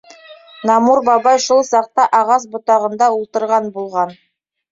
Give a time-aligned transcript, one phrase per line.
[0.69, 4.17] Намур бабай шул саҡта ағас ботағында ултырған булған.